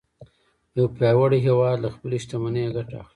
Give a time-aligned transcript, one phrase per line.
[0.77, 3.09] یو پیاوړی هیواد له خپلې شتمنۍ ګټه اخلي